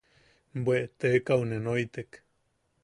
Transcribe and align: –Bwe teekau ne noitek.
–Bwe 0.61 0.77
teekau 0.99 1.41
ne 1.49 1.57
noitek. 1.65 2.11